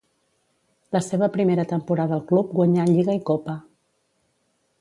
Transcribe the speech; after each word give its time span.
La 0.95 1.01
seva 1.07 1.29
primera 1.35 1.67
temporada 1.73 2.17
al 2.19 2.25
club 2.33 2.57
guanyà 2.61 2.89
lliga 2.93 3.19
i 3.19 3.25
copa. 3.31 3.59